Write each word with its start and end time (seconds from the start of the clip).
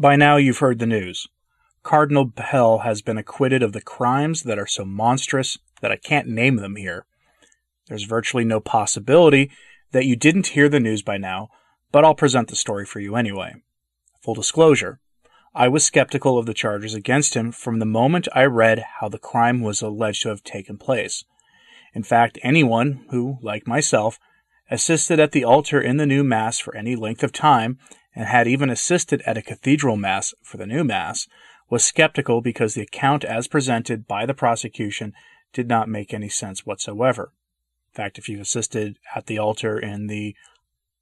By 0.00 0.16
now, 0.16 0.38
you've 0.38 0.60
heard 0.60 0.78
the 0.78 0.86
news. 0.86 1.28
Cardinal 1.82 2.30
Pell 2.30 2.78
has 2.78 3.02
been 3.02 3.18
acquitted 3.18 3.62
of 3.62 3.74
the 3.74 3.82
crimes 3.82 4.44
that 4.44 4.58
are 4.58 4.66
so 4.66 4.86
monstrous 4.86 5.58
that 5.82 5.92
I 5.92 5.96
can't 5.96 6.26
name 6.26 6.56
them 6.56 6.76
here. 6.76 7.04
There's 7.86 8.04
virtually 8.04 8.46
no 8.46 8.60
possibility 8.60 9.50
that 9.92 10.06
you 10.06 10.16
didn't 10.16 10.48
hear 10.48 10.70
the 10.70 10.80
news 10.80 11.02
by 11.02 11.18
now, 11.18 11.50
but 11.92 12.02
I'll 12.02 12.14
present 12.14 12.48
the 12.48 12.56
story 12.56 12.86
for 12.86 12.98
you 12.98 13.14
anyway. 13.14 13.56
Full 14.22 14.32
disclosure 14.32 15.00
I 15.54 15.68
was 15.68 15.84
skeptical 15.84 16.38
of 16.38 16.46
the 16.46 16.54
charges 16.54 16.94
against 16.94 17.34
him 17.34 17.52
from 17.52 17.78
the 17.78 17.84
moment 17.84 18.26
I 18.34 18.44
read 18.44 18.82
how 19.00 19.10
the 19.10 19.18
crime 19.18 19.60
was 19.60 19.82
alleged 19.82 20.22
to 20.22 20.30
have 20.30 20.42
taken 20.42 20.78
place. 20.78 21.24
In 21.92 22.04
fact, 22.04 22.38
anyone 22.42 23.04
who, 23.10 23.36
like 23.42 23.66
myself, 23.66 24.18
assisted 24.70 25.20
at 25.20 25.32
the 25.32 25.44
altar 25.44 25.78
in 25.78 25.98
the 25.98 26.06
new 26.06 26.24
Mass 26.24 26.58
for 26.58 26.74
any 26.74 26.96
length 26.96 27.22
of 27.22 27.32
time, 27.32 27.78
and 28.14 28.26
had 28.26 28.48
even 28.48 28.70
assisted 28.70 29.22
at 29.26 29.38
a 29.38 29.42
cathedral 29.42 29.96
Mass 29.96 30.34
for 30.42 30.56
the 30.56 30.66
new 30.66 30.84
Mass, 30.84 31.28
was 31.68 31.84
skeptical 31.84 32.40
because 32.40 32.74
the 32.74 32.82
account 32.82 33.24
as 33.24 33.46
presented 33.46 34.06
by 34.06 34.26
the 34.26 34.34
prosecution 34.34 35.12
did 35.52 35.68
not 35.68 35.88
make 35.88 36.12
any 36.12 36.28
sense 36.28 36.66
whatsoever. 36.66 37.32
In 37.92 37.96
fact, 37.96 38.18
if 38.18 38.28
you've 38.28 38.40
assisted 38.40 38.98
at 39.14 39.26
the 39.26 39.38
altar 39.38 39.78
in 39.78 40.06
the 40.06 40.34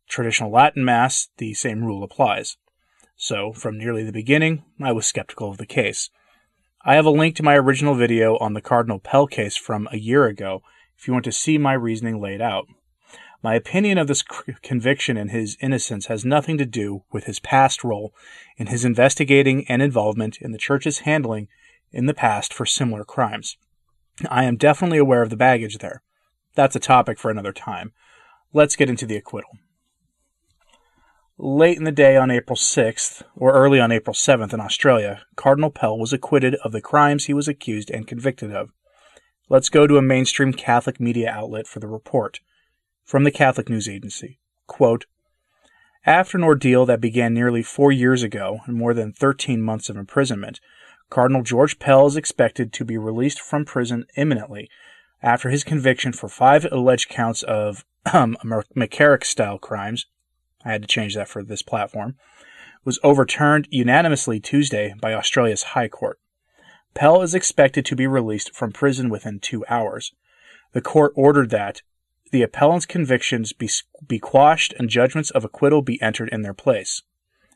traditional 0.09 0.51
Latin 0.51 0.85
Mass, 0.85 1.29
the 1.39 1.55
same 1.55 1.85
rule 1.85 2.03
applies. 2.03 2.57
So, 3.17 3.53
from 3.53 3.77
nearly 3.77 4.05
the 4.05 4.13
beginning, 4.13 4.65
I 4.81 4.93
was 4.93 5.07
skeptical 5.07 5.51
of 5.51 5.59
the 5.59 5.67
case. 5.67 6.11
I 6.85 6.95
have 6.95 7.07
a 7.07 7.11
link 7.11 7.35
to 7.37 7.43
my 7.43 7.57
original 7.57 7.95
video 7.95 8.37
on 8.39 8.55
the 8.55 8.61
Cardinal 8.61 9.01
Pell 9.01 9.27
case 9.27 9.57
from 9.57 9.89
a 9.91 9.99
year 9.99 10.27
ago 10.27 10.63
if 10.97 11.07
you 11.07 11.13
want 11.13 11.25
to 11.27 11.33
see 11.33 11.59
my 11.59 11.73
reasoning 11.73 12.21
laid 12.21 12.41
out. 12.41 12.67
My 13.43 13.55
opinion 13.55 13.99
of 13.99 14.09
this 14.09 14.23
conviction 14.63 15.17
and 15.17 15.31
his 15.31 15.57
innocence 15.61 16.07
has 16.07 16.25
nothing 16.25 16.59
to 16.59 16.67
do 16.67 17.05
with 17.13 17.25
his 17.25 17.39
past 17.39 17.85
role 17.85 18.13
in 18.57 18.67
his 18.67 18.85
investigating 18.85 19.65
and 19.69 19.81
involvement 19.81 20.39
in 20.41 20.51
the 20.51 20.59
church's 20.59 21.01
handling 21.01 21.49
in 21.93 22.07
the 22.07 22.15
past 22.15 22.53
for 22.53 22.67
similar 22.67 23.05
crimes. 23.05 23.57
I 24.29 24.45
am 24.45 24.57
definitely 24.57 24.99
aware 24.99 25.23
of 25.23 25.31
the 25.31 25.37
baggage 25.37 25.79
there. 25.79 26.03
That's 26.57 26.75
a 26.75 26.81
topic 26.81 27.19
for 27.19 27.31
another 27.31 27.53
time. 27.53 27.93
Let's 28.53 28.75
get 28.75 28.91
into 28.91 29.07
the 29.07 29.17
acquittal. 29.17 29.51
Late 31.41 31.79
in 31.79 31.85
the 31.85 31.93
day 31.93 32.17
on 32.17 32.33
April 32.33 32.57
6th, 32.57 33.23
or 33.37 33.53
early 33.53 33.79
on 33.79 33.93
April 33.93 34.15
7th 34.15 34.53
in 34.53 34.61
Australia, 34.61 35.23
Cardinal 35.37 35.71
Pell 35.71 35.97
was 35.97 36.13
acquitted 36.13 36.57
of 36.65 36.73
the 36.73 36.81
crimes 36.81 37.27
he 37.27 37.35
was 37.35 37.47
accused 37.47 37.91
and 37.93 38.09
convicted 38.09 38.53
of. 38.53 38.71
Let's 39.49 39.69
go 39.69 39.87
to 39.87 39.99
a 39.99 40.03
mainstream 40.03 40.53
Catholic 40.53 40.99
media 40.99 41.31
outlet 41.31 41.69
for 41.69 41.79
the 41.79 41.87
report. 41.87 42.41
From 43.09 43.25
the 43.25 43.31
Catholic 43.31 43.71
News 43.71 43.89
Agency. 43.89 44.39
Quote, 44.67 45.07
After 46.05 46.37
an 46.37 46.45
ordeal 46.45 46.85
that 46.85 47.01
began 47.01 47.33
nearly 47.33 47.63
four 47.63 47.91
years 47.91 48.23
ago 48.23 48.61
and 48.67 48.77
more 48.77 48.93
than 48.93 49.15
13 49.15 49.63
months 49.63 49.89
of 49.89 49.97
imprisonment, 49.97 50.61
Cardinal 51.09 51.43
George 51.43 51.79
Pell 51.79 52.07
is 52.07 52.19
expected 52.19 52.71
to 52.75 52.85
be 52.85 52.99
released 52.99 53.41
from 53.41 53.65
prison 53.65 54.05
imminently 54.15 54.69
after 55.23 55.49
his 55.49 55.65
conviction 55.65 56.13
for 56.13 56.29
five 56.29 56.67
alleged 56.71 57.09
counts 57.09 57.43
of 57.43 57.87
um, 58.13 58.37
McCarrick 58.45 59.25
style 59.25 59.57
crimes, 59.57 60.05
I 60.63 60.73
had 60.73 60.83
to 60.83 60.89
change 60.89 61.15
that 61.15 61.31
for 61.31 61.43
this 61.43 61.63
platform, 61.63 62.17
was 62.85 63.01
overturned 63.03 63.69
unanimously 63.71 64.39
Tuesday 64.39 64.95
by 65.01 65.15
Australia's 65.15 65.63
High 65.73 65.89
Court. 65.89 66.21
Pell 66.93 67.23
is 67.23 67.35
expected 67.35 67.87
to 67.87 67.97
be 67.97 68.07
released 68.07 68.55
from 68.55 68.71
prison 68.71 69.09
within 69.09 69.41
two 69.41 69.65
hours. 69.71 70.13
The 70.73 70.83
court 70.83 71.15
ordered 71.17 71.49
that 71.49 71.81
the 72.31 72.43
appellant's 72.43 72.87
convictions 72.87 73.53
be, 73.53 73.69
be 74.07 74.19
quashed 74.19 74.75
and 74.79 74.89
judgments 74.89 75.31
of 75.31 75.45
acquittal 75.45 75.83
be 75.83 76.01
entered 76.03 76.29
in 76.31 76.43
their 76.43 76.55
place 76.55 77.03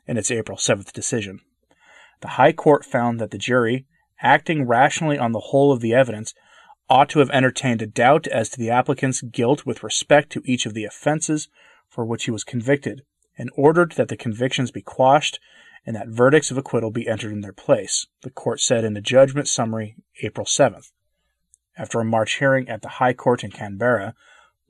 in 0.07 0.17
its 0.17 0.31
April 0.31 0.57
7th 0.57 0.91
decision. 0.91 1.41
The 2.21 2.29
High 2.29 2.53
Court 2.53 2.85
found 2.85 3.19
that 3.19 3.31
the 3.31 3.37
jury, 3.37 3.85
acting 4.21 4.65
rationally 4.65 5.17
on 5.17 5.31
the 5.31 5.39
whole 5.39 5.71
of 5.71 5.81
the 5.81 5.93
evidence, 5.93 6.33
ought 6.89 7.09
to 7.09 7.19
have 7.19 7.29
entertained 7.31 7.81
a 7.81 7.87
doubt 7.87 8.27
as 8.27 8.49
to 8.49 8.57
the 8.57 8.69
applicant's 8.69 9.21
guilt 9.21 9.65
with 9.65 9.83
respect 9.83 10.31
to 10.31 10.41
each 10.45 10.65
of 10.65 10.73
the 10.73 10.85
offenses 10.85 11.47
for 11.87 12.05
which 12.05 12.25
he 12.25 12.31
was 12.31 12.43
convicted, 12.43 13.03
and 13.37 13.49
ordered 13.55 13.93
that 13.93 14.07
the 14.07 14.17
convictions 14.17 14.71
be 14.71 14.81
quashed 14.81 15.39
and 15.85 15.95
that 15.95 16.07
verdicts 16.07 16.51
of 16.51 16.57
acquittal 16.57 16.91
be 16.91 17.07
entered 17.07 17.31
in 17.31 17.41
their 17.41 17.53
place, 17.53 18.07
the 18.21 18.29
court 18.29 18.59
said 18.59 18.83
in 18.83 18.95
a 18.95 19.01
judgment 19.01 19.47
summary 19.47 19.95
April 20.21 20.45
7th. 20.45 20.91
After 21.77 21.99
a 21.99 22.05
March 22.05 22.35
hearing 22.35 22.69
at 22.69 22.81
the 22.81 22.89
High 22.99 23.13
Court 23.13 23.43
in 23.43 23.51
Canberra, 23.51 24.13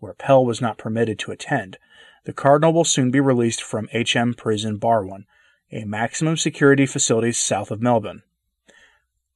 where 0.03 0.13
Pell 0.13 0.45
was 0.45 0.59
not 0.59 0.77
permitted 0.77 1.17
to 1.17 1.31
attend, 1.31 1.77
the 2.25 2.33
Cardinal 2.33 2.73
will 2.73 2.83
soon 2.83 3.09
be 3.09 3.21
released 3.21 3.63
from 3.63 3.87
HM 3.93 4.33
Prison 4.33 4.77
Barwon, 4.77 5.23
a 5.71 5.85
maximum 5.85 6.35
security 6.35 6.85
facility 6.85 7.31
south 7.31 7.71
of 7.71 7.81
Melbourne. 7.81 8.21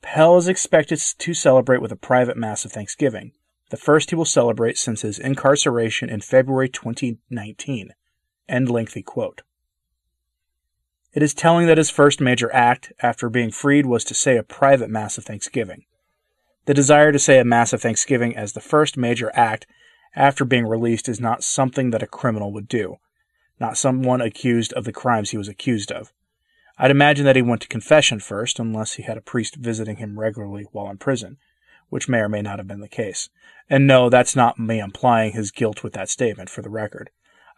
Pell 0.01 0.35
is 0.35 0.49
expected 0.49 0.99
to 0.99 1.33
celebrate 1.33 1.81
with 1.81 1.93
a 1.93 1.95
private 1.95 2.35
Mass 2.35 2.65
of 2.65 2.73
Thanksgiving, 2.73 3.31
the 3.69 3.77
first 3.77 4.09
he 4.09 4.15
will 4.17 4.25
celebrate 4.25 4.77
since 4.77 5.03
his 5.03 5.19
incarceration 5.19 6.09
in 6.09 6.19
February 6.19 6.67
2019. 6.67 7.93
End 8.49 8.69
lengthy 8.69 9.03
quote. 9.03 9.43
It 11.13 11.23
is 11.23 11.33
telling 11.33 11.67
that 11.67 11.77
his 11.77 11.89
first 11.89 12.19
major 12.19 12.53
act 12.53 12.91
after 13.01 13.29
being 13.29 13.51
freed 13.51 13.85
was 13.85 14.03
to 14.03 14.13
say 14.13 14.35
a 14.35 14.43
private 14.43 14.89
Mass 14.89 15.17
of 15.17 15.23
Thanksgiving. 15.23 15.85
The 16.65 16.73
desire 16.73 17.13
to 17.13 17.19
say 17.19 17.39
a 17.39 17.45
Mass 17.45 17.71
of 17.71 17.81
Thanksgiving 17.81 18.35
as 18.35 18.51
the 18.51 18.59
first 18.59 18.97
major 18.97 19.31
act 19.33 19.65
after 20.17 20.43
being 20.43 20.65
released 20.65 21.07
is 21.07 21.21
not 21.21 21.43
something 21.43 21.91
that 21.91 22.03
a 22.03 22.07
criminal 22.07 22.51
would 22.51 22.67
do, 22.67 22.97
not 23.59 23.77
someone 23.77 24.19
accused 24.19 24.73
of 24.73 24.83
the 24.83 24.91
crimes 24.91 25.29
he 25.29 25.37
was 25.37 25.47
accused 25.47 25.91
of. 25.91 26.11
I'd 26.77 26.91
imagine 26.91 27.25
that 27.25 27.35
he 27.35 27.41
went 27.41 27.61
to 27.61 27.67
confession 27.67 28.19
first, 28.19 28.59
unless 28.59 28.93
he 28.93 29.03
had 29.03 29.17
a 29.17 29.21
priest 29.21 29.55
visiting 29.55 29.97
him 29.97 30.19
regularly 30.19 30.65
while 30.71 30.89
in 30.89 30.97
prison, 30.97 31.37
which 31.89 32.09
may 32.09 32.19
or 32.19 32.29
may 32.29 32.41
not 32.41 32.59
have 32.59 32.67
been 32.67 32.81
the 32.81 32.87
case. 32.87 33.29
And 33.69 33.87
no, 33.87 34.09
that's 34.09 34.35
not 34.35 34.59
me 34.59 34.79
implying 34.79 35.33
his 35.33 35.51
guilt 35.51 35.83
with 35.83 35.93
that 35.93 36.09
statement, 36.09 36.49
for 36.49 36.61
the 36.61 36.69
record. 36.69 37.09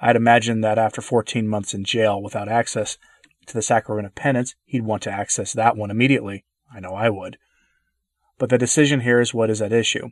I'd 0.02 0.16
imagine 0.16 0.62
that 0.62 0.78
after 0.78 1.02
14 1.02 1.48
months 1.48 1.74
in 1.74 1.84
jail 1.84 2.22
without 2.22 2.48
access 2.48 2.98
to 3.48 3.54
the 3.54 3.62
sacrament 3.62 4.06
of 4.06 4.16
penance, 4.16 4.56
he'd 4.66 4.86
want 4.86 5.04
to 5.04 5.12
access 5.12 5.54
that 5.54 5.76
one 5.76 5.92
immediately. 5.92 6.46
I 6.74 6.80
know 6.80 6.94
I 6.94 7.10
would. 7.10 7.38
But 8.38 8.50
the 8.50 8.58
decision 8.58 9.02
here 9.02 9.20
is 9.20 9.34
what 9.34 9.50
is 9.50 9.62
at 9.62 9.74
issue. 9.74 10.10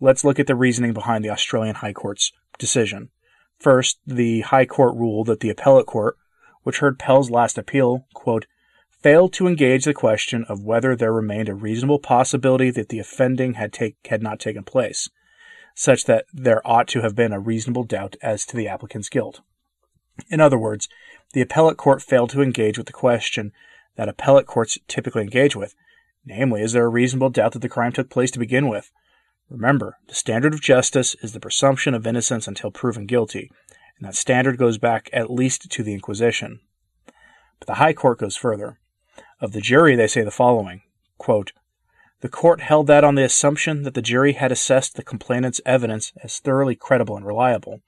Let's 0.00 0.24
look 0.24 0.38
at 0.38 0.46
the 0.46 0.56
reasoning 0.56 0.92
behind 0.92 1.24
the 1.24 1.30
Australian 1.30 1.76
High 1.76 1.92
Court's 1.92 2.32
decision. 2.58 3.10
First, 3.58 3.98
the 4.06 4.40
High 4.42 4.66
Court 4.66 4.96
ruled 4.96 5.28
that 5.28 5.40
the 5.40 5.50
appellate 5.50 5.86
court 5.86 6.16
which 6.64 6.78
heard 6.78 6.98
Pell's 6.98 7.30
last 7.30 7.56
appeal, 7.56 8.06
quote, 8.12 8.46
failed 8.90 9.32
to 9.34 9.46
engage 9.46 9.84
the 9.84 9.94
question 9.94 10.44
of 10.48 10.64
whether 10.64 10.96
there 10.96 11.12
remained 11.12 11.48
a 11.48 11.54
reasonable 11.54 11.98
possibility 11.98 12.70
that 12.70 12.88
the 12.88 12.98
offending 12.98 13.54
had, 13.54 13.72
take, 13.72 13.96
had 14.06 14.22
not 14.22 14.40
taken 14.40 14.64
place, 14.64 15.08
such 15.74 16.04
that 16.04 16.24
there 16.32 16.66
ought 16.66 16.88
to 16.88 17.02
have 17.02 17.14
been 17.14 17.32
a 17.32 17.38
reasonable 17.38 17.84
doubt 17.84 18.16
as 18.22 18.46
to 18.46 18.56
the 18.56 18.66
applicant's 18.66 19.10
guilt. 19.10 19.42
In 20.30 20.40
other 20.40 20.58
words, 20.58 20.88
the 21.34 21.42
appellate 21.42 21.76
court 21.76 22.02
failed 22.02 22.30
to 22.30 22.42
engage 22.42 22.78
with 22.78 22.86
the 22.86 22.92
question 22.92 23.52
that 23.96 24.08
appellate 24.08 24.46
courts 24.46 24.78
typically 24.88 25.22
engage 25.22 25.54
with, 25.54 25.74
namely, 26.24 26.62
is 26.62 26.72
there 26.72 26.86
a 26.86 26.88
reasonable 26.88 27.30
doubt 27.30 27.52
that 27.52 27.60
the 27.60 27.68
crime 27.68 27.92
took 27.92 28.08
place 28.08 28.30
to 28.30 28.38
begin 28.38 28.68
with? 28.68 28.90
Remember, 29.50 29.98
the 30.08 30.14
standard 30.14 30.54
of 30.54 30.60
justice 30.60 31.14
is 31.22 31.32
the 31.32 31.40
presumption 31.40 31.94
of 31.94 32.06
innocence 32.06 32.48
until 32.48 32.70
proven 32.70 33.06
guilty, 33.06 33.50
and 33.98 34.08
that 34.08 34.16
standard 34.16 34.56
goes 34.56 34.78
back 34.78 35.10
at 35.12 35.30
least 35.30 35.70
to 35.70 35.82
the 35.82 35.92
Inquisition. 35.92 36.60
But 37.58 37.66
the 37.66 37.74
High 37.74 37.92
Court 37.92 38.18
goes 38.18 38.36
further. 38.36 38.78
Of 39.40 39.52
the 39.52 39.60
jury, 39.60 39.96
they 39.96 40.06
say 40.06 40.22
the 40.22 40.30
following 40.30 40.82
quote, 41.18 41.52
The 42.20 42.28
court 42.28 42.62
held 42.62 42.86
that 42.86 43.04
on 43.04 43.14
the 43.14 43.24
assumption 43.24 43.82
that 43.82 43.94
the 43.94 44.02
jury 44.02 44.32
had 44.32 44.50
assessed 44.50 44.96
the 44.96 45.02
complainant's 45.02 45.60
evidence 45.66 46.12
as 46.22 46.38
thoroughly 46.38 46.74
credible 46.74 47.16
and 47.16 47.26
reliable. 47.26 47.82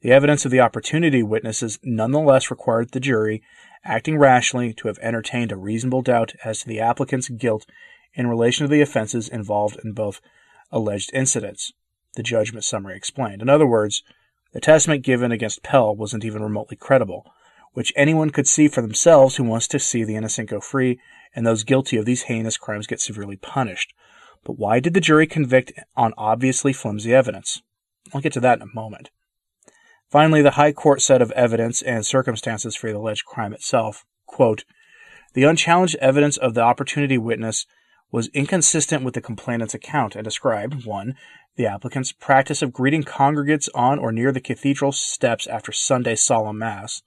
The 0.00 0.12
evidence 0.12 0.44
of 0.44 0.50
the 0.50 0.60
opportunity 0.60 1.22
witnesses 1.22 1.78
nonetheless 1.82 2.50
required 2.50 2.90
the 2.90 3.00
jury, 3.00 3.42
acting 3.84 4.18
rationally, 4.18 4.72
to 4.74 4.88
have 4.88 4.98
entertained 4.98 5.52
a 5.52 5.56
reasonable 5.56 6.02
doubt 6.02 6.34
as 6.44 6.60
to 6.60 6.68
the 6.68 6.80
applicant's 6.80 7.28
guilt 7.28 7.66
in 8.14 8.26
relation 8.26 8.64
to 8.64 8.70
the 8.70 8.80
offenses 8.80 9.28
involved 9.28 9.78
in 9.84 9.92
both 9.92 10.20
alleged 10.70 11.10
incidents. 11.12 11.72
the 12.16 12.22
judgment 12.22 12.64
summary 12.64 12.96
explained. 12.96 13.42
In 13.42 13.48
other 13.48 13.66
words, 13.66 14.02
the 14.52 14.60
testament 14.60 15.04
given 15.04 15.30
against 15.30 15.62
Pell 15.62 15.94
wasn't 15.94 16.24
even 16.24 16.42
remotely 16.42 16.76
credible, 16.76 17.24
which 17.74 17.92
anyone 17.94 18.30
could 18.30 18.48
see 18.48 18.66
for 18.66 18.80
themselves 18.80 19.36
who 19.36 19.44
wants 19.44 19.68
to 19.68 19.78
see 19.78 20.02
the 20.02 20.16
innocent 20.16 20.50
go 20.50 20.58
free 20.58 20.98
and 21.34 21.46
those 21.46 21.62
guilty 21.64 21.96
of 21.96 22.06
these 22.06 22.22
heinous 22.22 22.56
crimes 22.56 22.86
get 22.86 23.00
severely 23.00 23.36
punished. 23.36 23.92
But 24.44 24.58
why 24.58 24.80
did 24.80 24.94
the 24.94 25.00
jury 25.00 25.26
convict 25.26 25.72
on 25.96 26.14
obviously 26.16 26.72
flimsy 26.72 27.14
evidence? 27.14 27.62
I'll 28.12 28.20
get 28.20 28.32
to 28.32 28.40
that 28.40 28.58
in 28.58 28.68
a 28.68 28.74
moment. 28.74 29.10
Finally, 30.10 30.42
the 30.42 30.52
High 30.52 30.72
Court 30.72 31.02
set 31.02 31.20
of 31.20 31.30
evidence 31.32 31.82
and 31.82 32.04
circumstances 32.06 32.74
for 32.74 32.90
the 32.90 32.96
alleged 32.96 33.26
crime 33.26 33.52
itself. 33.52 34.06
Quote, 34.26 34.64
the 35.34 35.44
unchallenged 35.44 35.96
evidence 35.96 36.38
of 36.38 36.54
the 36.54 36.62
opportunity 36.62 37.18
witness 37.18 37.66
was 38.10 38.28
inconsistent 38.28 39.04
with 39.04 39.14
the 39.14 39.20
complainant's 39.20 39.74
account 39.74 40.14
and 40.16 40.24
described 40.24 40.86
1. 40.86 41.14
The 41.56 41.66
applicant's 41.66 42.12
practice 42.12 42.62
of 42.62 42.72
greeting 42.72 43.02
congregates 43.02 43.68
on 43.74 43.98
or 43.98 44.12
near 44.12 44.32
the 44.32 44.40
cathedral 44.40 44.92
steps 44.92 45.46
after 45.46 45.72
Sunday 45.72 46.14
solemn 46.14 46.58
Mass. 46.58 47.02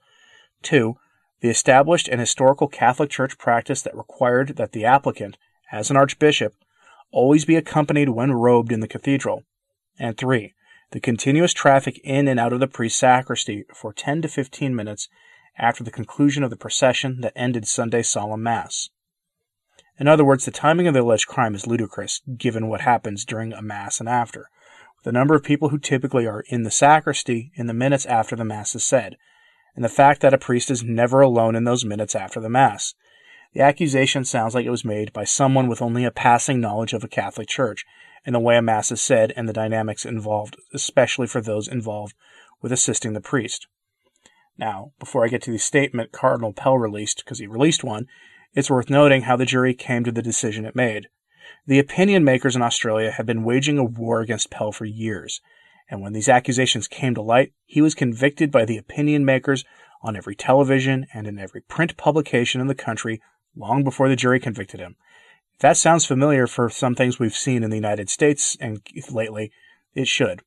2. 0.64 0.96
The 1.42 1.50
established 1.50 2.08
and 2.08 2.20
historical 2.20 2.68
Catholic 2.68 3.10
Church 3.10 3.38
practice 3.38 3.82
that 3.82 3.98
required 3.98 4.58
that 4.58 4.74
the 4.74 4.86
applicant, 4.86 5.38
as 5.72 5.90
an 5.90 5.98
archbishop, 5.98 6.54
always 7.12 7.46
be 7.46 7.56
accompanied 7.56 8.10
when 8.10 8.32
robed 8.32 8.72
in 8.72 8.80
the 8.80 8.88
cathedral. 8.88 9.44
And 10.00 10.18
3 10.18 10.54
the 10.92 11.00
continuous 11.00 11.54
traffic 11.54 12.00
in 12.04 12.28
and 12.28 12.40
out 12.40 12.54
of 12.54 12.60
the 12.60 12.68
priest's 12.68 13.00
sacristy 13.00 13.64
for 13.74 13.94
10 13.94 14.22
to 14.22 14.28
15 14.28 14.76
minutes 14.76 15.08
after 15.58 15.84
the 15.84 15.92
conclusion 15.92 16.44
of 16.44 16.50
the 16.50 16.58
procession 16.58 17.22
that 17.22 17.34
ended 17.36 17.66
Sunday 17.66 18.02
solemn 18.02 18.44
Mass. 18.44 18.90
In 20.02 20.08
other 20.08 20.26
words, 20.26 20.46
the 20.46 20.52
timing 20.52 20.88
of 20.88 20.96
the 20.96 21.04
alleged 21.04 21.28
crime 21.28 21.54
is 21.54 21.68
ludicrous, 21.68 22.22
given 22.36 22.68
what 22.68 22.82
happens 22.82 23.24
during 23.24 23.54
a 23.54 23.62
Mass 23.62 24.00
and 24.00 24.10
after, 24.10 24.50
with 24.96 25.04
the 25.04 25.12
number 25.12 25.36
of 25.36 25.44
people 25.44 25.70
who 25.70 25.78
typically 25.78 26.26
are 26.26 26.44
in 26.48 26.64
the 26.64 26.72
sacristy 26.72 27.52
in 27.54 27.68
the 27.68 27.74
minutes 27.76 28.08
after 28.08 28.36
the 28.36 28.44
Mass 28.44 28.74
is 28.74 28.84
said, 28.84 29.16
and 29.76 29.86
the 29.86 29.90
fact 29.90 30.22
that 30.22 30.34
a 30.34 30.40
priest 30.40 30.72
is 30.72 30.82
never 30.82 31.22
alone 31.22 31.56
in 31.56 31.66
those 31.66 31.86
minutes 31.86 32.16
after 32.16 32.40
the 32.40 32.50
Mass. 32.50 32.96
The 33.54 33.62
accusation 33.62 34.26
sounds 34.26 34.56
like 34.56 34.66
it 34.66 34.72
was 34.72 34.84
made 34.84 35.14
by 35.14 35.24
someone 35.24 35.68
with 35.68 35.84
only 35.84 36.04
a 36.04 36.10
passing 36.10 36.60
knowledge 36.60 36.94
of 36.94 37.04
a 37.04 37.08
Catholic 37.08 37.48
Church 37.48 37.86
and 38.26 38.34
the 38.34 38.40
way 38.40 38.58
a 38.58 38.62
Mass 38.64 38.92
is 38.92 39.04
said 39.04 39.32
and 39.36 39.48
the 39.48 39.54
dynamics 39.54 40.04
involved, 40.04 40.58
especially 40.74 41.28
for 41.28 41.42
those 41.42 41.68
involved 41.68 42.16
with 42.60 42.72
assisting 42.72 43.14
the 43.14 43.22
priest. 43.22 43.68
Now, 44.58 44.94
before 44.98 45.24
I 45.24 45.28
get 45.28 45.44
to 45.44 45.52
the 45.52 45.60
statement 45.60 46.12
Cardinal 46.12 46.54
Pell 46.54 46.80
released, 46.80 47.22
because 47.24 47.38
he 47.38 47.46
released 47.46 47.84
one, 47.84 48.08
it's 48.54 48.70
worth 48.70 48.90
noting 48.90 49.24
how 49.24 49.36
the 49.36 49.46
jury 49.46 49.74
came 49.74 50.04
to 50.04 50.12
the 50.12 50.22
decision 50.22 50.66
it 50.66 50.76
made. 50.76 51.08
The 51.68 51.80
opinion 51.80 52.24
makers 52.24 52.56
in 52.56 52.62
Australia 52.62 53.12
had 53.12 53.26
been 53.26 53.44
waging 53.44 53.78
a 53.78 53.84
war 53.84 54.22
against 54.22 54.50
Pell 54.50 54.72
for 54.72 54.86
years, 54.86 55.42
and 55.90 56.02
when 56.02 56.14
these 56.14 56.30
accusations 56.30 56.88
came 56.88 57.16
to 57.16 57.22
light, 57.22 57.54
he 57.66 57.82
was 57.82 57.96
convicted 57.96 58.52
by 58.52 58.66
the 58.66 58.78
opinion 58.78 59.26
makers 59.26 59.64
on 60.02 60.16
every 60.16 60.36
television 60.36 61.06
and 61.14 61.28
in 61.28 61.38
every 61.38 61.62
print 61.62 61.98
publication 61.98 62.62
in 62.62 62.68
the 62.68 62.76
country 62.76 63.22
long 63.56 63.84
before 63.84 64.10
the 64.10 64.16
jury 64.16 64.40
convicted 64.40 64.80
him, 64.80 64.96
that 65.60 65.78
sounds 65.78 66.06
familiar 66.06 66.48
for 66.48 66.70
some 66.70 66.96
things 66.96 67.20
we've 67.20 67.36
seen 67.36 67.64
in 67.64 67.70
the 67.70 67.76
United 67.76 68.10
States 68.10 68.58
and 68.60 68.82
lately, 69.12 69.52
it 69.94 70.08
should. 70.08 70.42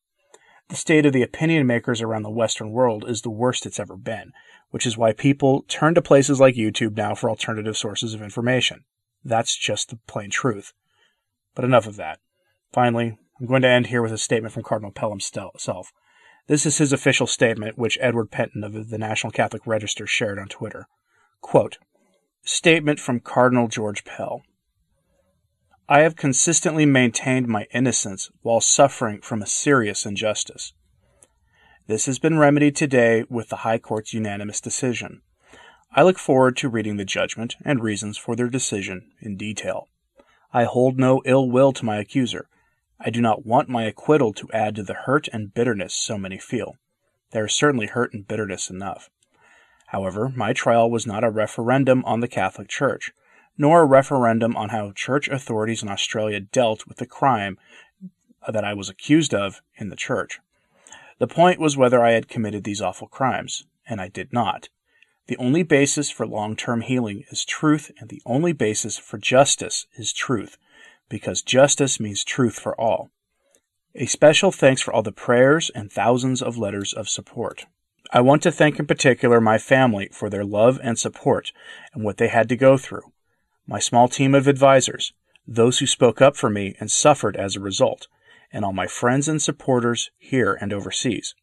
The 0.68 0.76
state 0.76 1.04
of 1.04 1.12
the 1.12 1.22
opinion 1.22 1.66
makers 1.66 2.00
around 2.00 2.22
the 2.22 2.30
Western 2.30 2.70
world 2.70 3.04
is 3.06 3.22
the 3.22 3.30
worst 3.30 3.66
it's 3.66 3.78
ever 3.78 3.96
been, 3.96 4.32
which 4.70 4.86
is 4.86 4.96
why 4.96 5.12
people 5.12 5.62
turn 5.68 5.94
to 5.94 6.02
places 6.02 6.40
like 6.40 6.54
YouTube 6.54 6.96
now 6.96 7.14
for 7.14 7.28
alternative 7.28 7.76
sources 7.76 8.14
of 8.14 8.22
information. 8.22 8.84
That's 9.24 9.56
just 9.56 9.90
the 9.90 9.98
plain 10.06 10.30
truth. 10.30 10.72
But 11.54 11.64
enough 11.64 11.86
of 11.86 11.96
that. 11.96 12.18
Finally, 12.72 13.18
I'm 13.38 13.46
going 13.46 13.62
to 13.62 13.68
end 13.68 13.88
here 13.88 14.02
with 14.02 14.12
a 14.12 14.18
statement 14.18 14.54
from 14.54 14.62
Cardinal 14.62 14.90
Pell 14.90 15.10
himself. 15.10 15.92
This 16.46 16.66
is 16.66 16.78
his 16.78 16.92
official 16.92 17.26
statement, 17.26 17.78
which 17.78 17.98
Edward 18.00 18.30
Pentin 18.30 18.64
of 18.64 18.90
the 18.90 18.98
National 18.98 19.30
Catholic 19.30 19.66
Register 19.66 20.06
shared 20.06 20.38
on 20.38 20.48
Twitter. 20.48 20.88
Quote, 21.40 21.78
Statement 22.42 23.00
from 23.00 23.20
Cardinal 23.20 23.68
George 23.68 24.04
Pell. 24.04 24.42
I 25.86 26.00
have 26.00 26.16
consistently 26.16 26.86
maintained 26.86 27.46
my 27.46 27.66
innocence 27.70 28.30
while 28.40 28.62
suffering 28.62 29.20
from 29.20 29.42
a 29.42 29.46
serious 29.46 30.06
injustice. 30.06 30.72
This 31.86 32.06
has 32.06 32.18
been 32.18 32.38
remedied 32.38 32.74
today 32.74 33.24
with 33.28 33.50
the 33.50 33.56
High 33.56 33.76
Court's 33.76 34.14
unanimous 34.14 34.62
decision. 34.62 35.20
I 35.92 36.02
look 36.02 36.18
forward 36.18 36.56
to 36.56 36.70
reading 36.70 36.96
the 36.96 37.04
judgment 37.04 37.56
and 37.66 37.82
reasons 37.82 38.16
for 38.16 38.34
their 38.34 38.48
decision 38.48 39.12
in 39.20 39.36
detail. 39.36 39.88
I 40.54 40.64
hold 40.64 40.98
no 40.98 41.20
ill 41.26 41.50
will 41.50 41.74
to 41.74 41.84
my 41.84 41.98
accuser. 41.98 42.48
I 42.98 43.10
do 43.10 43.20
not 43.20 43.44
want 43.44 43.68
my 43.68 43.82
acquittal 43.82 44.32
to 44.32 44.50
add 44.54 44.76
to 44.76 44.82
the 44.82 44.94
hurt 44.94 45.28
and 45.34 45.52
bitterness 45.52 45.92
so 45.92 46.16
many 46.16 46.38
feel. 46.38 46.78
There 47.32 47.44
is 47.44 47.54
certainly 47.54 47.88
hurt 47.88 48.14
and 48.14 48.26
bitterness 48.26 48.70
enough. 48.70 49.10
However, 49.88 50.30
my 50.34 50.54
trial 50.54 50.90
was 50.90 51.06
not 51.06 51.24
a 51.24 51.30
referendum 51.30 52.02
on 52.06 52.20
the 52.20 52.28
Catholic 52.28 52.68
Church 52.68 53.12
nor 53.56 53.82
a 53.82 53.86
referendum 53.86 54.56
on 54.56 54.70
how 54.70 54.92
church 54.92 55.28
authorities 55.28 55.82
in 55.82 55.88
Australia 55.88 56.40
dealt 56.40 56.86
with 56.86 56.98
the 56.98 57.06
crime 57.06 57.58
that 58.46 58.64
I 58.64 58.74
was 58.74 58.88
accused 58.88 59.32
of 59.32 59.62
in 59.76 59.88
the 59.88 59.96
church. 59.96 60.40
The 61.18 61.26
point 61.26 61.60
was 61.60 61.76
whether 61.76 62.04
I 62.04 62.12
had 62.12 62.28
committed 62.28 62.64
these 62.64 62.82
awful 62.82 63.08
crimes, 63.08 63.64
and 63.88 64.00
I 64.00 64.08
did 64.08 64.32
not. 64.32 64.68
The 65.26 65.36
only 65.38 65.62
basis 65.62 66.10
for 66.10 66.26
long 66.26 66.56
term 66.56 66.82
healing 66.82 67.24
is 67.30 67.44
truth, 67.44 67.90
and 67.98 68.08
the 68.10 68.22
only 68.26 68.52
basis 68.52 68.98
for 68.98 69.16
justice 69.16 69.86
is 69.96 70.12
truth, 70.12 70.58
because 71.08 71.40
justice 71.40 71.98
means 72.00 72.24
truth 72.24 72.58
for 72.58 72.78
all. 72.78 73.10
A 73.94 74.06
special 74.06 74.50
thanks 74.50 74.82
for 74.82 74.92
all 74.92 75.02
the 75.02 75.12
prayers 75.12 75.70
and 75.74 75.90
thousands 75.90 76.42
of 76.42 76.58
letters 76.58 76.92
of 76.92 77.08
support. 77.08 77.64
I 78.12 78.20
want 78.20 78.42
to 78.42 78.52
thank 78.52 78.78
in 78.78 78.86
particular 78.86 79.40
my 79.40 79.56
family 79.56 80.08
for 80.12 80.28
their 80.28 80.44
love 80.44 80.78
and 80.82 80.98
support 80.98 81.52
and 81.94 82.04
what 82.04 82.18
they 82.18 82.28
had 82.28 82.48
to 82.50 82.56
go 82.56 82.76
through 82.76 83.13
my 83.66 83.78
small 83.78 84.08
team 84.08 84.34
of 84.34 84.46
advisors, 84.46 85.12
those 85.46 85.78
who 85.78 85.86
spoke 85.86 86.20
up 86.20 86.36
for 86.36 86.50
me 86.50 86.74
and 86.80 86.90
suffered 86.90 87.36
as 87.36 87.56
a 87.56 87.60
result, 87.60 88.08
and 88.52 88.64
all 88.64 88.72
my 88.72 88.86
friends 88.86 89.28
and 89.28 89.42
supporters 89.42 90.10
here 90.18 90.56
and 90.60 90.72
overseas. 90.72 91.34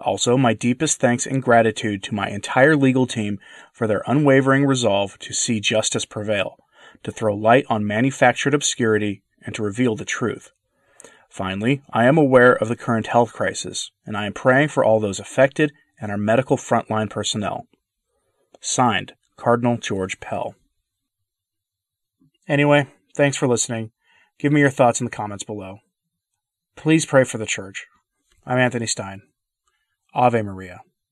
Also, 0.00 0.36
my 0.36 0.54
deepest 0.54 1.00
thanks 1.00 1.26
and 1.26 1.42
gratitude 1.42 2.02
to 2.02 2.14
my 2.14 2.28
entire 2.28 2.76
legal 2.76 3.06
team 3.06 3.38
for 3.72 3.86
their 3.86 4.02
unwavering 4.06 4.64
resolve 4.64 5.18
to 5.18 5.34
see 5.34 5.60
justice 5.60 6.04
prevail, 6.04 6.56
to 7.02 7.10
throw 7.10 7.34
light 7.34 7.64
on 7.68 7.86
manufactured 7.86 8.54
obscurity, 8.54 9.22
and 9.42 9.54
to 9.54 9.62
reveal 9.62 9.96
the 9.96 10.04
truth. 10.04 10.52
Finally, 11.28 11.82
I 11.92 12.06
am 12.06 12.18
aware 12.18 12.52
of 12.52 12.68
the 12.68 12.76
current 12.76 13.08
health 13.08 13.32
crisis, 13.32 13.90
and 14.06 14.16
I 14.16 14.26
am 14.26 14.32
praying 14.32 14.68
for 14.68 14.84
all 14.84 15.00
those 15.00 15.20
affected 15.20 15.72
and 16.00 16.10
our 16.10 16.18
medical 16.18 16.56
frontline 16.56 17.10
personnel. 17.10 17.66
Signed, 18.60 19.14
Cardinal 19.36 19.76
George 19.76 20.20
Pell. 20.20 20.54
Anyway, 22.48 22.86
thanks 23.14 23.36
for 23.36 23.46
listening. 23.46 23.90
Give 24.38 24.52
me 24.52 24.60
your 24.60 24.70
thoughts 24.70 25.00
in 25.00 25.04
the 25.04 25.10
comments 25.10 25.44
below. 25.44 25.78
Please 26.76 27.04
pray 27.06 27.24
for 27.24 27.38
the 27.38 27.46
church. 27.46 27.86
I'm 28.46 28.58
Anthony 28.58 28.86
Stein. 28.86 29.22
Ave 30.14 30.42
Maria. 30.42 30.80